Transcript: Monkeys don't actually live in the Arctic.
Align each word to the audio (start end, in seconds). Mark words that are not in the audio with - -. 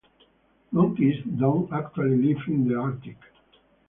Monkeys 0.71 1.23
don't 1.37 1.71
actually 1.71 2.17
live 2.17 2.41
in 2.47 2.67
the 2.67 2.73
Arctic. 2.73 3.17